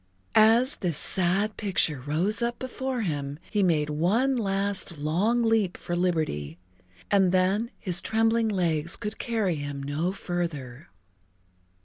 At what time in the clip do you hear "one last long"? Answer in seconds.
3.91-5.43